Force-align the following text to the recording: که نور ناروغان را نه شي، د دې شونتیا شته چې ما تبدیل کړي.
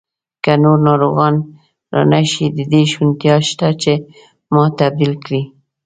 که 0.43 0.53
نور 0.63 0.77
ناروغان 0.87 1.35
را 1.93 2.01
نه 2.11 2.21
شي، 2.31 2.45
د 2.57 2.59
دې 2.71 2.81
شونتیا 2.91 3.35
شته 3.49 3.67
چې 3.81 3.93
ما 4.53 4.63
تبدیل 4.79 5.13
کړي. 5.25 5.41